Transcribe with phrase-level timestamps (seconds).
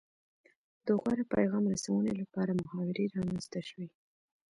[0.85, 3.87] د غوره پیغام رسونې لپاره محاورې رامنځته شوې